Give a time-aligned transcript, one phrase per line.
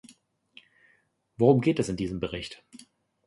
[1.37, 2.65] Worum geht es in diesem Bericht?